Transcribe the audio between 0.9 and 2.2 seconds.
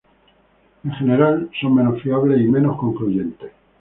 general son menos